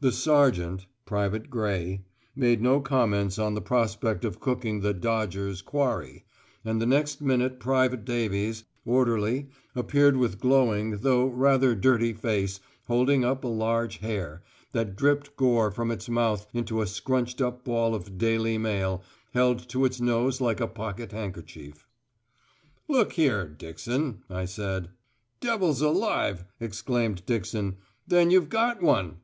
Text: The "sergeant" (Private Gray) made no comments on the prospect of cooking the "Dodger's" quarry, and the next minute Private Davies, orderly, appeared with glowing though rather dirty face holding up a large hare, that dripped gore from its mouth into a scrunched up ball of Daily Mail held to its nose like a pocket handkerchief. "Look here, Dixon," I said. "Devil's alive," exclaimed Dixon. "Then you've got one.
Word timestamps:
The 0.00 0.10
"sergeant" 0.10 0.86
(Private 1.06 1.48
Gray) 1.48 2.02
made 2.34 2.60
no 2.60 2.80
comments 2.80 3.38
on 3.38 3.54
the 3.54 3.60
prospect 3.60 4.24
of 4.24 4.40
cooking 4.40 4.80
the 4.80 4.92
"Dodger's" 4.92 5.62
quarry, 5.62 6.24
and 6.64 6.82
the 6.82 6.86
next 6.86 7.20
minute 7.20 7.60
Private 7.60 8.04
Davies, 8.04 8.64
orderly, 8.84 9.50
appeared 9.76 10.16
with 10.16 10.40
glowing 10.40 10.90
though 11.02 11.26
rather 11.26 11.76
dirty 11.76 12.12
face 12.12 12.58
holding 12.88 13.24
up 13.24 13.44
a 13.44 13.46
large 13.46 13.98
hare, 13.98 14.42
that 14.72 14.96
dripped 14.96 15.36
gore 15.36 15.70
from 15.70 15.92
its 15.92 16.08
mouth 16.08 16.48
into 16.52 16.82
a 16.82 16.86
scrunched 16.88 17.40
up 17.40 17.62
ball 17.64 17.94
of 17.94 18.18
Daily 18.18 18.58
Mail 18.58 19.04
held 19.32 19.68
to 19.68 19.84
its 19.84 20.00
nose 20.00 20.40
like 20.40 20.60
a 20.60 20.66
pocket 20.66 21.12
handkerchief. 21.12 21.86
"Look 22.88 23.12
here, 23.12 23.46
Dixon," 23.46 24.24
I 24.28 24.44
said. 24.44 24.88
"Devil's 25.38 25.82
alive," 25.82 26.44
exclaimed 26.58 27.24
Dixon. 27.26 27.76
"Then 28.08 28.32
you've 28.32 28.48
got 28.48 28.82
one. 28.82 29.18